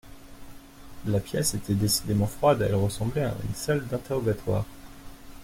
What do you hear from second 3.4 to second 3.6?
une